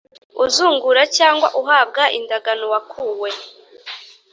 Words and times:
Uzungura 0.43 1.01
cyangwa 1.17 1.47
uhabwa 1.61 2.03
indagano 2.17 2.65
wakuwe 2.73 3.29